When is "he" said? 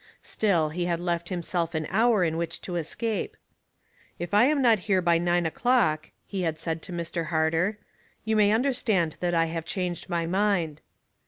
0.69-0.85, 6.25-6.41